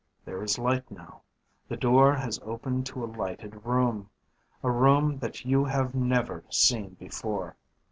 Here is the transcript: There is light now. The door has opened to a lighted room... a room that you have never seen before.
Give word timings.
There 0.25 0.41
is 0.41 0.57
light 0.57 0.89
now. 0.89 1.21
The 1.67 1.77
door 1.77 2.15
has 2.15 2.39
opened 2.43 2.87
to 2.87 3.03
a 3.03 3.05
lighted 3.05 3.63
room... 3.67 4.09
a 4.63 4.71
room 4.71 5.19
that 5.19 5.45
you 5.45 5.65
have 5.65 5.93
never 5.93 6.43
seen 6.49 6.95
before. 6.95 7.55